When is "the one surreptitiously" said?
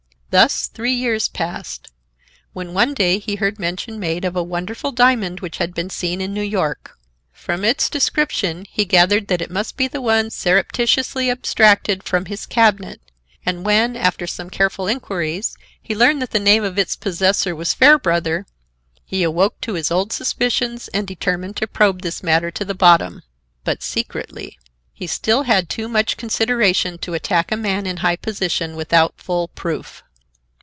9.89-11.29